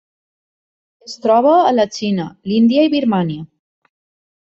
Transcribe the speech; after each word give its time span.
Es 1.09 1.13
troba 1.27 1.53
a 1.59 1.75
la 1.77 1.87
Xina, 2.01 2.29
l'Índia 2.53 2.91
i 2.91 2.95
Birmània. 2.99 3.51